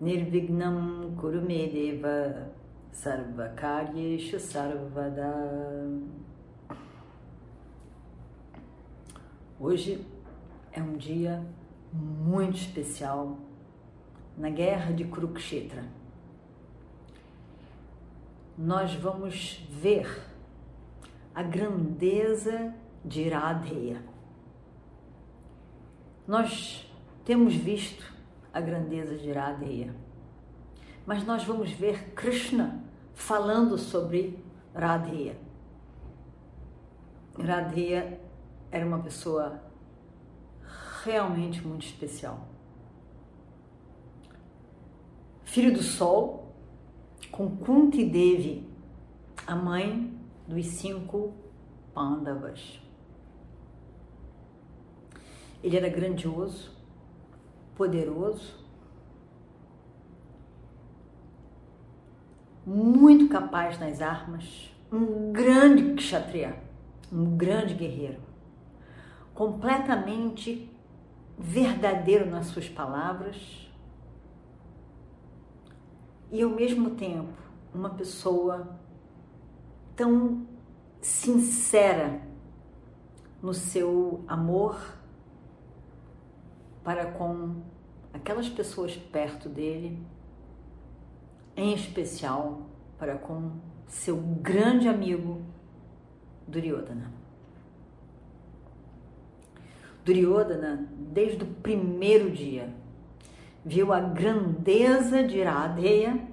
[0.00, 2.50] Nirvignam Kurumedeva
[2.90, 5.30] Sarvakaryeshu Sarvada
[9.58, 10.06] Hoje
[10.72, 11.44] é um dia
[11.92, 13.36] muito especial
[14.38, 15.84] na guerra de Kurukshetra.
[18.56, 20.24] Nós vamos ver
[21.34, 24.02] a grandeza de Iradeya.
[26.26, 26.90] Nós
[27.22, 28.09] temos visto
[28.52, 29.94] a grandeza de Iradeya,
[31.06, 32.82] mas nós vamos ver Krishna
[33.14, 34.38] falando sobre
[34.74, 35.36] Radheya.
[37.38, 38.20] Radheya
[38.70, 39.62] era uma pessoa
[41.04, 42.48] realmente muito especial.
[45.44, 46.54] Filho do Sol,
[47.30, 48.68] com Kunti Devi,
[49.46, 51.34] a mãe dos cinco
[51.92, 52.80] Pandavas.
[55.62, 56.79] Ele era grandioso,
[57.80, 58.62] poderoso,
[62.66, 66.62] muito capaz nas armas, um grande kshatriya,
[67.10, 68.20] um grande guerreiro
[69.32, 70.70] completamente
[71.38, 73.72] verdadeiro nas suas palavras
[76.30, 77.32] e ao mesmo tempo
[77.72, 78.78] uma pessoa
[79.96, 80.46] tão
[81.00, 82.20] sincera
[83.40, 85.00] no seu amor
[86.82, 87.62] para com
[88.12, 89.98] aquelas pessoas perto dele,
[91.56, 92.62] em especial
[92.98, 93.52] para com
[93.86, 95.42] seu grande amigo
[96.46, 97.12] Duryodhana.
[100.04, 102.72] Duryodhana, desde o primeiro dia,
[103.64, 106.26] viu a grandeza de Iradeya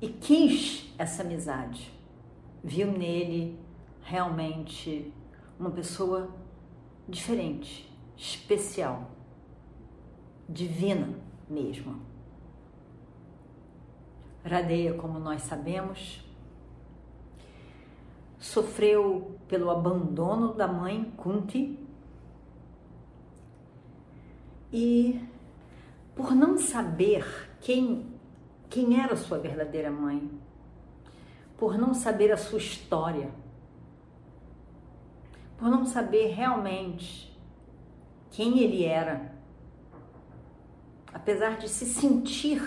[0.00, 1.92] e quis essa amizade.
[2.62, 3.58] Viu nele
[4.02, 5.12] realmente
[5.58, 6.28] uma pessoa
[7.08, 7.89] diferente,
[8.20, 9.10] especial,
[10.46, 11.08] divina
[11.48, 12.02] mesmo.
[14.44, 16.22] Radeia, como nós sabemos,
[18.38, 21.78] sofreu pelo abandono da mãe Kunti
[24.72, 25.22] e
[26.14, 27.24] por não saber
[27.60, 28.06] quem
[28.68, 30.30] quem era sua verdadeira mãe,
[31.58, 33.28] por não saber a sua história,
[35.58, 37.29] por não saber realmente
[38.40, 39.34] quem ele era,
[41.12, 42.62] apesar de se sentir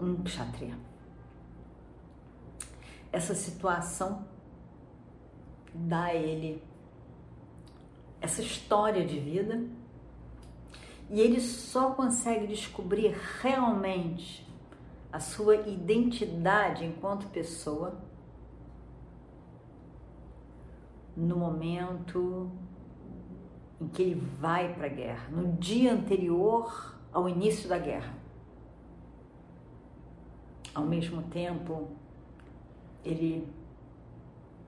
[0.00, 0.76] um kshatriya
[3.12, 4.26] essa situação
[5.72, 6.60] dá a ele
[8.20, 9.68] essa história de vida
[11.08, 14.44] e ele só consegue descobrir realmente
[15.12, 18.02] a sua identidade enquanto pessoa
[21.16, 22.50] no momento
[23.84, 28.14] em que ele vai para a guerra, no dia anterior ao início da guerra.
[30.74, 31.88] Ao mesmo tempo,
[33.04, 33.46] ele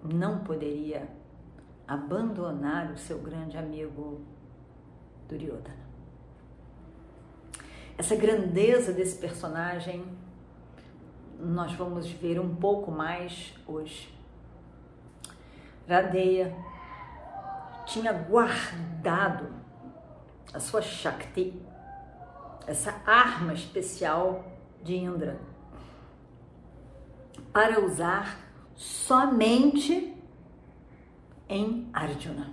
[0.05, 1.09] não poderia
[1.89, 4.21] abandonar o seu grande amigo
[5.29, 5.87] Duryodhana.
[7.99, 10.05] Essa grandeza desse personagem
[11.41, 14.15] nós vamos ver um pouco mais hoje.
[15.89, 16.55] Radeya
[17.87, 19.55] tinha guardado
[20.53, 21.63] a sua Shakti,
[22.67, 24.45] essa arma especial
[24.83, 25.39] de Indra
[27.53, 28.39] para usar
[28.75, 30.15] somente
[31.49, 32.53] em Arjuna.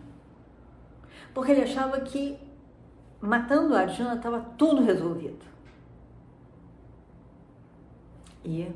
[1.33, 2.39] Porque ele achava que
[3.19, 5.45] matando Arjuna estava tudo resolvido.
[8.45, 8.71] E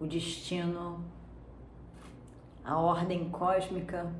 [0.00, 1.04] o destino,
[2.64, 4.12] a ordem cósmica,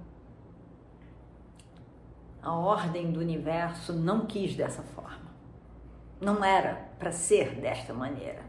[2.43, 5.31] a ordem do universo não quis dessa forma.
[6.21, 8.45] Não era para ser desta maneira.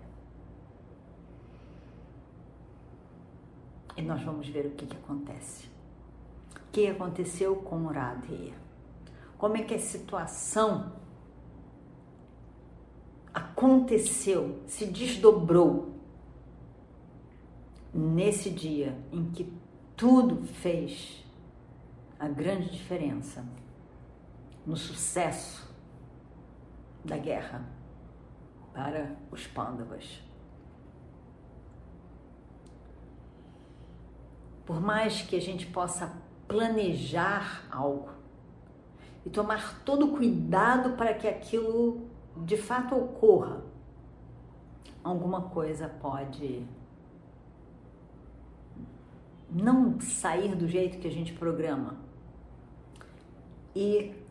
[3.95, 5.68] E nós vamos ver o que, que acontece.
[6.56, 8.56] O que aconteceu com Radheya?
[9.38, 10.92] Como é que a situação
[13.34, 15.94] aconteceu, se desdobrou
[17.94, 19.51] nesse dia em que
[19.95, 21.24] tudo fez
[22.19, 23.45] a grande diferença
[24.65, 25.69] no sucesso
[27.04, 27.65] da guerra
[28.74, 30.21] para os Pandavas.
[34.65, 36.15] Por mais que a gente possa
[36.48, 38.10] planejar algo
[39.25, 42.07] e tomar todo cuidado para que aquilo
[42.38, 43.62] de fato ocorra,
[45.04, 46.66] alguma coisa pode
[49.50, 51.98] não sair do jeito que a gente programa.
[53.75, 54.23] E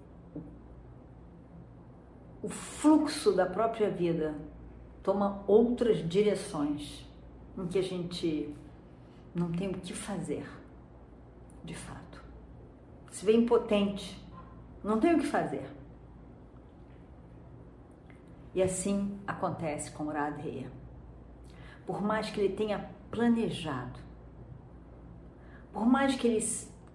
[2.42, 4.34] o fluxo da própria vida
[5.02, 7.08] toma outras direções
[7.56, 8.52] em que a gente
[9.34, 10.44] não tem o que fazer,
[11.64, 12.22] de fato.
[13.10, 14.20] Se vê impotente,
[14.82, 15.70] não tem o que fazer.
[18.54, 20.70] E assim acontece com Radheya.
[21.86, 23.98] Por mais que ele tenha planejado,
[25.72, 26.44] por mais que ele,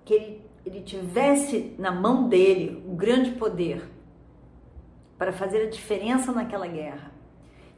[0.05, 3.96] que ele, ele tivesse na mão dele o grande poder
[5.17, 7.11] para fazer a diferença naquela guerra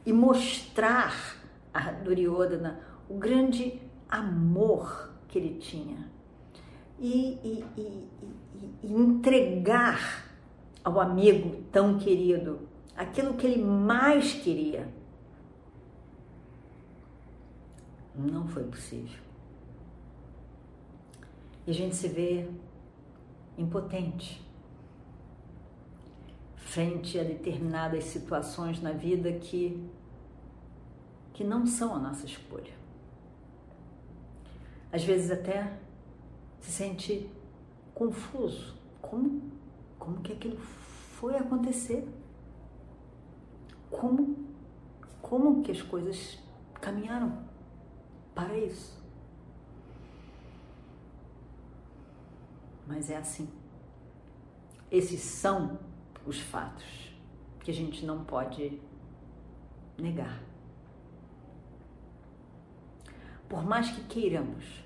[0.04, 1.36] e mostrar
[1.72, 6.08] a Duryodhana o grande amor que ele tinha
[6.98, 8.08] e, e, e,
[8.82, 10.28] e entregar
[10.84, 14.88] ao amigo tão querido aquilo que ele mais queria.
[18.14, 19.18] Não foi possível.
[21.66, 22.48] E a gente se vê
[23.56, 24.42] impotente
[26.60, 29.82] frente a determinadas situações na vida que,
[31.32, 32.72] que não são a nossa escolha.
[34.92, 35.78] Às vezes até
[36.60, 37.30] se sente
[37.94, 38.76] confuso.
[39.00, 39.42] Como,
[39.98, 42.06] como que aquilo foi acontecer?
[43.90, 44.36] Como,
[45.20, 46.38] como que as coisas
[46.80, 47.44] caminharam
[48.34, 49.00] para isso?
[52.86, 53.48] Mas é assim.
[54.90, 55.78] Esses são
[56.26, 57.14] os fatos
[57.60, 58.80] que a gente não pode
[59.98, 60.40] negar.
[63.48, 64.84] Por mais que queiramos,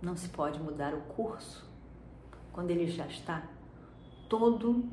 [0.00, 1.68] não se pode mudar o curso
[2.52, 3.46] quando ele já está
[4.28, 4.84] todo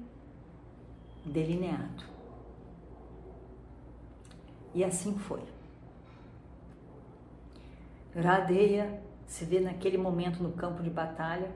[1.26, 2.04] delineado.
[4.74, 5.44] E assim foi.
[8.16, 11.52] Radeia se vê naquele momento no campo de batalha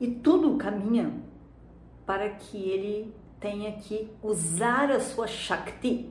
[0.00, 1.12] e tudo caminha
[2.06, 6.10] para que ele tenha que usar a sua Shakti,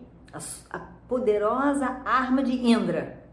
[0.70, 3.26] a, poderosa arma de Indra,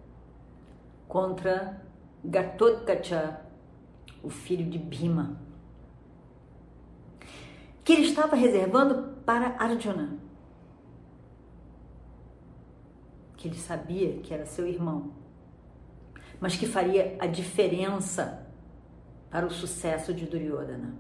[1.09, 1.83] contra
[2.25, 3.41] Gatotkacha,
[4.23, 5.39] o filho de Bhima,
[7.85, 10.19] que ele estava reservando para Arjuna,
[13.37, 15.13] que ele sabia que era seu irmão,
[16.41, 18.44] mas que faria a diferença
[19.35, 20.95] para o sucesso de Duryodhana.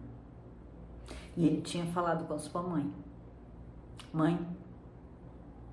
[1.36, 2.92] E ele tinha falado com sua mãe:
[4.12, 4.44] Mãe,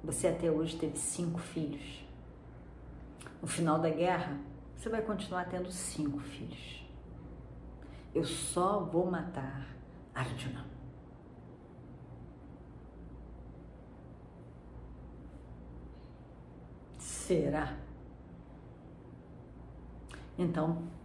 [0.04, 2.06] você até hoje teve cinco filhos.
[3.42, 4.40] No final da guerra,
[4.78, 6.86] você vai continuar tendo cinco filhos.
[8.14, 9.68] Eu só vou matar
[10.14, 10.64] Arjuna.
[17.00, 17.76] Será?
[20.38, 21.01] Então,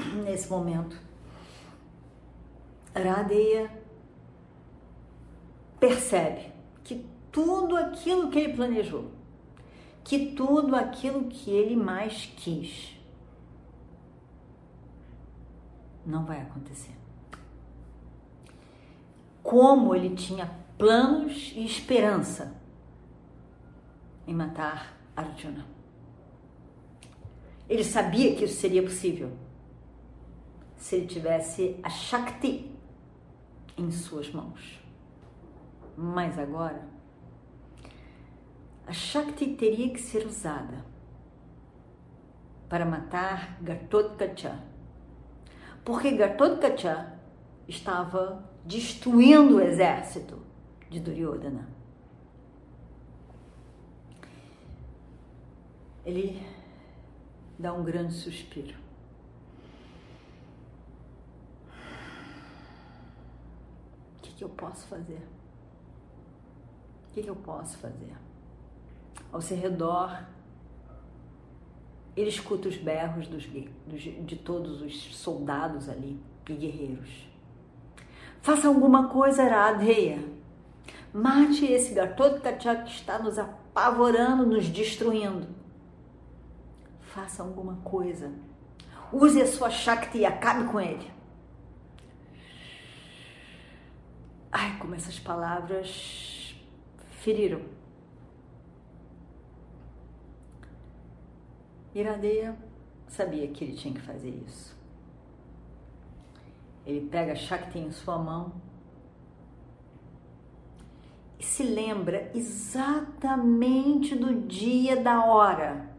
[0.24, 0.96] nesse momento,
[2.94, 3.70] Radeya
[5.80, 6.52] percebe
[6.84, 9.10] que tudo aquilo que ele planejou,
[10.04, 12.98] que tudo aquilo que ele mais quis,
[16.04, 16.94] não vai acontecer.
[19.42, 22.54] Como ele tinha planos e esperança
[24.26, 25.66] em matar Arjuna.
[27.68, 29.32] Ele sabia que isso seria possível
[30.82, 32.76] se ele tivesse a Shakti
[33.78, 34.82] em suas mãos.
[35.96, 36.84] Mas agora,
[38.84, 40.84] a Shakti teria que ser usada
[42.68, 44.60] para matar Gatotkacha,
[45.84, 47.16] porque Gatotkacha
[47.68, 50.42] estava destruindo o exército
[50.90, 51.68] de Duryodhana.
[56.04, 56.44] Ele
[57.56, 58.82] dá um grande suspiro.
[64.18, 65.22] O que, eu posso fazer?
[67.08, 68.12] O que, que eu posso fazer?
[69.30, 70.24] Ao seu redor,
[72.16, 73.46] ele escuta os berros dos,
[73.86, 77.28] dos, de todos os soldados ali e guerreiros.
[78.40, 80.18] Faça alguma coisa, Radheya.
[81.12, 85.46] Mate esse Gatotkacha que está nos apavorando, nos destruindo.
[87.00, 88.32] Faça alguma coisa.
[89.12, 91.21] Use a sua Shakti e acabe com ele.
[94.52, 96.54] Ai, como essas palavras
[97.22, 97.62] feriram.
[101.94, 102.54] Iradeia
[103.08, 104.76] sabia que ele tinha que fazer isso.
[106.84, 108.52] Ele pega a Shakti em sua mão
[111.38, 115.90] e se lembra exatamente do dia, da hora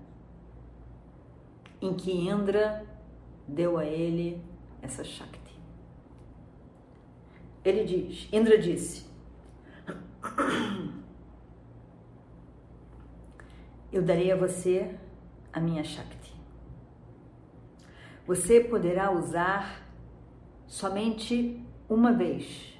[1.81, 2.85] em que Indra
[3.47, 4.41] deu a ele
[4.81, 5.42] essa Shakti.
[7.63, 9.05] Ele diz, Indra disse:
[13.91, 14.97] Eu darei a você
[15.51, 16.33] a minha Shakti.
[18.25, 19.87] Você poderá usar
[20.67, 22.77] somente uma vez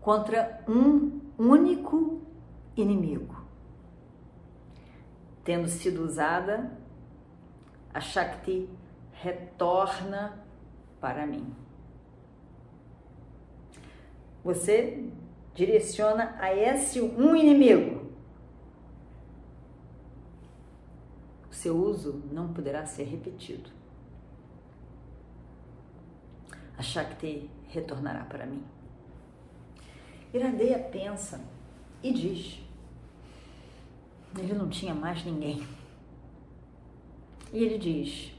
[0.00, 2.22] contra um único
[2.76, 3.44] inimigo.
[5.42, 6.78] Tendo sido usada,
[7.92, 8.68] a Shakti
[9.12, 10.44] retorna
[11.00, 11.65] para mim.
[14.46, 15.10] Você
[15.56, 18.12] direciona a esse um inimigo.
[21.50, 23.68] O seu uso não poderá ser repetido.
[26.78, 28.62] A Shakti retornará para mim.
[30.32, 31.40] Iradeia pensa
[32.00, 32.60] e diz:
[34.38, 35.66] ele não tinha mais ninguém.
[37.52, 38.32] E ele diz: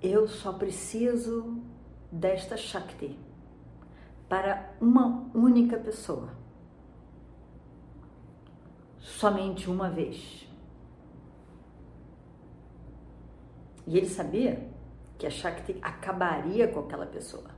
[0.00, 1.73] Eu só preciso
[2.14, 3.18] desta Shakti
[4.28, 6.32] para uma única pessoa.
[9.00, 10.48] Somente uma vez.
[13.86, 14.70] E ele sabia
[15.18, 17.50] que a Shakti acabaria com aquela pessoa.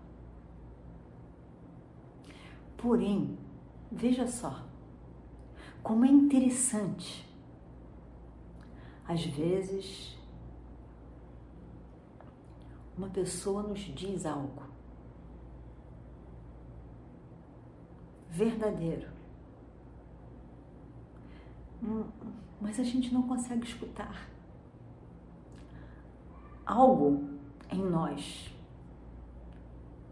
[2.78, 3.38] Porém,
[3.92, 4.64] veja só,
[5.82, 7.24] como é interessante.
[9.06, 10.18] Às vezes,
[12.96, 14.66] uma pessoa nos diz algo
[18.36, 19.08] verdadeiro,
[21.82, 22.04] hum,
[22.60, 24.28] mas a gente não consegue escutar.
[26.66, 27.30] Algo
[27.70, 28.54] em nós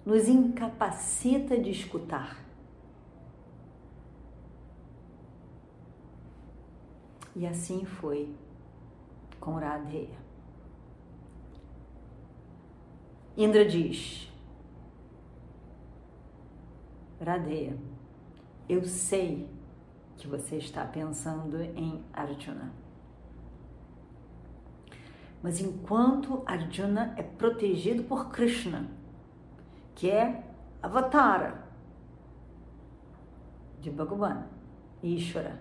[0.07, 2.43] nos incapacita de escutar.
[7.37, 8.35] E assim foi
[9.41, 10.24] com Radheya.
[13.37, 14.33] Indra diz:
[17.21, 17.77] Radeya,
[18.69, 19.49] eu sei
[20.17, 22.73] que você está pensando em Arjuna.
[25.43, 28.89] Mas enquanto Arjuna é protegido por Krishna,
[29.95, 30.45] que é
[30.81, 31.65] Avatara
[33.81, 34.47] de Bhagavan,
[35.03, 35.61] Ishvara,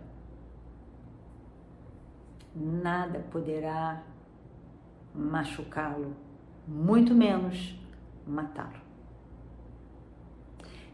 [2.55, 4.03] nada poderá
[5.13, 6.15] machucá-lo
[6.67, 7.77] muito menos
[8.25, 8.81] matá-lo.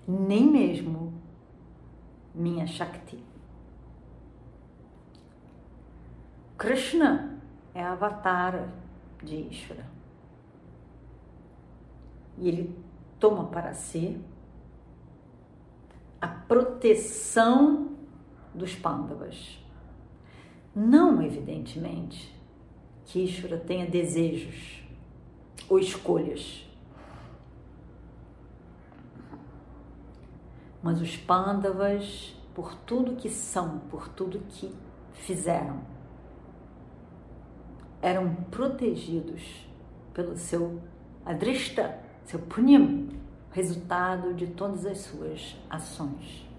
[0.07, 1.13] Nem mesmo
[2.33, 3.23] minha Shakti.
[6.57, 7.39] Krishna
[7.73, 8.69] é a avatar
[9.23, 9.85] de Ishvara.
[12.37, 12.75] E ele
[13.19, 14.19] toma para si
[16.19, 17.95] a proteção
[18.53, 19.63] dos Pandavas.
[20.75, 22.35] Não, evidentemente,
[23.05, 24.88] que Ishvara tenha desejos
[25.67, 26.65] ou escolhas.
[30.81, 34.73] Mas os pândavas, por tudo que são, por tudo que
[35.13, 35.81] fizeram,
[38.01, 39.67] eram protegidos
[40.13, 40.81] pelo seu
[41.25, 43.09] adrista, seu punyam,
[43.51, 46.49] resultado de todas as suas ações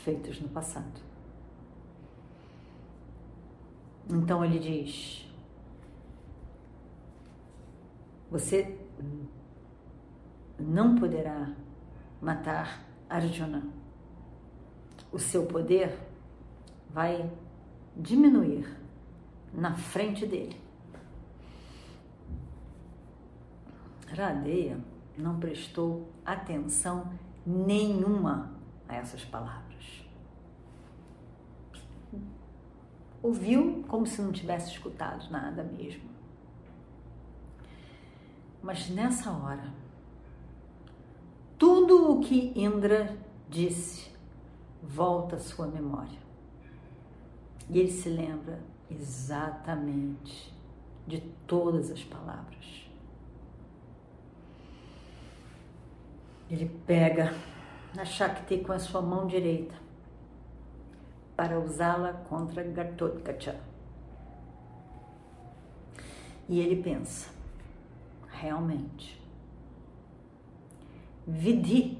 [0.00, 1.00] feitas no passado.
[4.12, 5.24] Então ele diz:
[8.30, 8.76] Você
[10.58, 11.48] não poderá
[12.20, 13.62] matar Arjuna.
[15.12, 15.96] O seu poder
[16.90, 17.30] vai
[17.96, 18.76] diminuir
[19.52, 20.60] na frente dele.
[24.08, 24.78] Radeia
[25.16, 27.12] não prestou atenção
[27.46, 28.52] nenhuma
[28.88, 29.69] a essas palavras.
[33.22, 36.08] Ouviu como se não tivesse escutado nada mesmo.
[38.62, 39.72] Mas nessa hora,
[41.58, 43.16] tudo o que Indra
[43.48, 44.10] disse
[44.82, 46.18] volta à sua memória.
[47.68, 48.60] E ele se lembra
[48.90, 50.52] exatamente
[51.06, 52.88] de todas as palavras.
[56.50, 57.34] Ele pega
[57.96, 59.74] a Shakti com a sua mão direita
[61.40, 63.58] para usá-la contra Gatotkacha.
[66.46, 67.30] E ele pensa:
[68.28, 69.18] realmente.
[71.26, 71.98] Vidhi,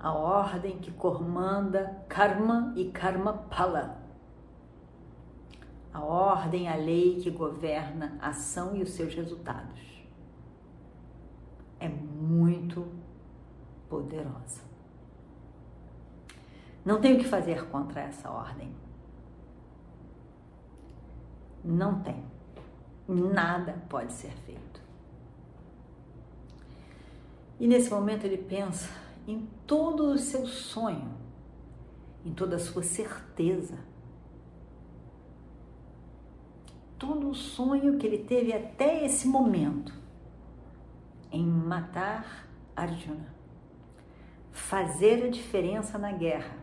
[0.00, 4.02] a ordem que comanda karma e karma pala.
[5.94, 10.04] A ordem, a lei que governa a ação e os seus resultados.
[11.78, 12.88] É muito
[13.88, 14.67] poderosa.
[16.88, 18.72] Não tem o que fazer contra essa ordem.
[21.62, 22.24] Não tem.
[23.06, 24.80] Nada pode ser feito.
[27.60, 28.88] E nesse momento ele pensa
[29.26, 31.12] em todo o seu sonho,
[32.24, 33.76] em toda a sua certeza,
[36.98, 39.92] todo o sonho que ele teve até esse momento
[41.30, 43.34] em matar Arjuna,
[44.50, 46.57] fazer a diferença na guerra,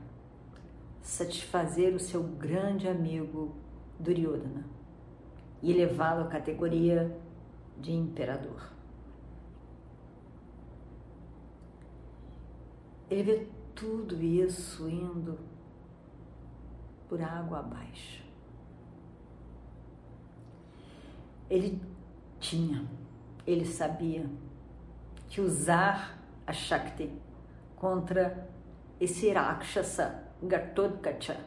[1.05, 3.55] satisfazer o seu grande amigo
[3.99, 4.65] Duryodhana
[5.61, 7.15] e levá-lo à categoria
[7.77, 8.73] de imperador.
[13.07, 15.37] Ele vê tudo isso indo
[17.07, 18.23] por água abaixo.
[21.47, 21.79] Ele
[22.39, 22.83] tinha,
[23.45, 24.27] ele sabia
[25.29, 27.11] que usar a Shakti
[27.75, 28.49] contra
[28.99, 31.37] esse Rakshasa Gatotkacha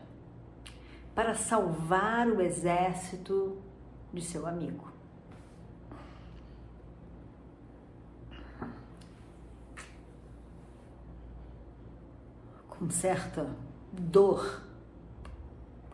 [1.14, 3.59] para salvar o exército
[4.12, 4.92] de seu amigo.
[12.68, 13.50] Com certa
[13.92, 14.62] dor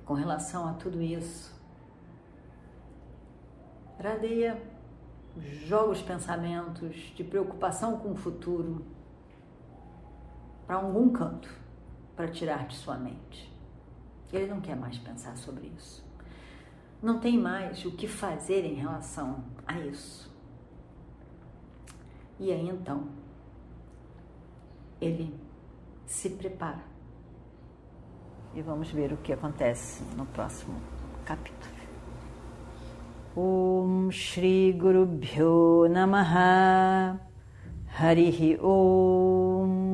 [0.04, 1.54] com relação a tudo isso,
[3.98, 4.62] Radeia
[5.38, 8.84] joga os pensamentos de preocupação com o futuro
[10.66, 11.63] para algum canto
[12.16, 13.52] para tirar de sua mente.
[14.32, 16.04] Ele não quer mais pensar sobre isso.
[17.02, 20.32] Não tem mais o que fazer em relação a isso.
[22.38, 23.08] E aí então,
[25.00, 25.34] ele
[26.06, 26.82] se prepara.
[28.54, 30.80] E vamos ver o que acontece no próximo
[31.24, 31.74] capítulo.
[33.36, 37.18] Om Shri Guru Bhyo Namaha
[38.60, 39.93] Om